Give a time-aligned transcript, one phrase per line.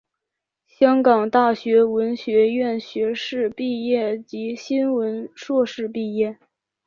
[0.65, 6.39] 香港大学文学院学士毕业及新闻硕士毕业。